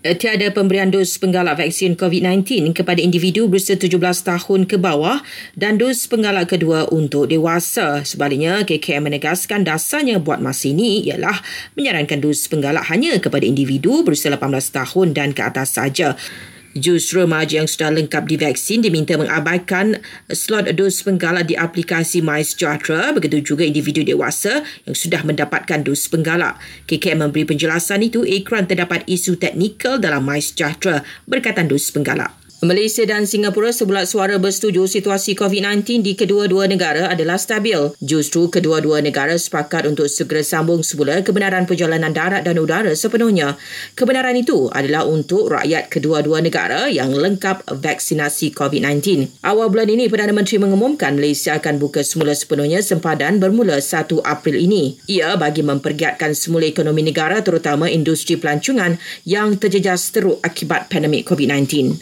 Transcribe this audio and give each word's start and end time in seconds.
Eh, 0.00 0.16
tiada 0.16 0.48
pemberian 0.48 0.88
dos 0.88 1.20
penggalak 1.20 1.60
vaksin 1.60 1.92
COVID-19 1.92 2.72
kepada 2.72 3.04
individu 3.04 3.52
berusia 3.52 3.76
17 3.76 4.00
tahun 4.24 4.64
ke 4.64 4.80
bawah 4.80 5.20
dan 5.60 5.76
dos 5.76 6.08
penggalak 6.08 6.56
kedua 6.56 6.88
untuk 6.88 7.28
dewasa. 7.28 8.00
Sebaliknya, 8.00 8.64
KKM 8.64 9.12
menegaskan 9.12 9.60
dasarnya 9.60 10.16
buat 10.16 10.40
masa 10.40 10.72
ini 10.72 11.04
ialah 11.04 11.44
menyarankan 11.76 12.16
dos 12.16 12.48
penggalak 12.48 12.88
hanya 12.88 13.20
kepada 13.20 13.44
individu 13.44 14.00
berusia 14.00 14.32
18 14.32 14.72
tahun 14.72 15.12
dan 15.12 15.36
ke 15.36 15.44
atas 15.44 15.76
saja. 15.76 16.16
Justru 16.70 17.26
remaja 17.26 17.58
yang 17.58 17.66
sudah 17.66 17.90
lengkap 17.90 18.30
divaksin 18.30 18.78
diminta 18.78 19.18
mengabaikan 19.18 19.98
slot 20.30 20.70
dos 20.78 21.02
penggalak 21.02 21.50
di 21.50 21.58
aplikasi 21.58 22.22
MySejahtera 22.22 23.10
begitu 23.10 23.42
juga 23.42 23.66
individu 23.66 24.06
dewasa 24.06 24.62
yang 24.86 24.94
sudah 24.94 25.26
mendapatkan 25.26 25.82
dos 25.82 26.06
penggalak. 26.06 26.62
KKM 26.86 27.26
memberi 27.26 27.42
penjelasan 27.42 28.06
itu 28.06 28.22
ikran 28.22 28.70
terdapat 28.70 29.02
isu 29.10 29.34
teknikal 29.34 29.98
dalam 29.98 30.22
MySejahtera 30.22 31.02
berkaitan 31.26 31.66
dos 31.66 31.90
penggalak. 31.90 32.30
Malaysia 32.60 33.08
dan 33.08 33.24
Singapura 33.24 33.72
sebulat 33.72 34.04
suara 34.04 34.36
bersetuju 34.36 34.84
situasi 34.84 35.32
COVID-19 35.32 36.04
di 36.04 36.12
kedua-dua 36.12 36.68
negara 36.68 37.08
adalah 37.08 37.40
stabil. 37.40 37.96
Justru 38.04 38.52
kedua-dua 38.52 39.00
negara 39.00 39.32
sepakat 39.32 39.88
untuk 39.88 40.12
segera 40.12 40.44
sambung 40.44 40.84
semula 40.84 41.24
kebenaran 41.24 41.64
perjalanan 41.64 42.12
darat 42.12 42.44
dan 42.44 42.60
udara 42.60 42.92
sepenuhnya. 42.92 43.56
Kebenaran 43.96 44.36
itu 44.36 44.68
adalah 44.76 45.08
untuk 45.08 45.48
rakyat 45.48 45.88
kedua-dua 45.88 46.44
negara 46.44 46.92
yang 46.92 47.16
lengkap 47.16 47.64
vaksinasi 47.80 48.52
COVID-19. 48.52 49.40
Awal 49.40 49.72
bulan 49.72 49.88
ini, 49.88 50.12
Perdana 50.12 50.36
Menteri 50.36 50.60
mengumumkan 50.60 51.16
Malaysia 51.16 51.56
akan 51.56 51.80
buka 51.80 52.04
semula 52.04 52.36
sepenuhnya 52.36 52.84
sempadan 52.84 53.40
bermula 53.40 53.80
1 53.80 54.20
April 54.20 54.60
ini. 54.60 55.00
Ia 55.08 55.40
bagi 55.40 55.64
mempergiatkan 55.64 56.36
semula 56.36 56.68
ekonomi 56.68 57.08
negara 57.08 57.40
terutama 57.40 57.88
industri 57.88 58.36
pelancongan 58.36 59.00
yang 59.24 59.56
terjejas 59.56 60.12
teruk 60.12 60.44
akibat 60.44 60.92
pandemik 60.92 61.24
COVID-19. 61.24 61.96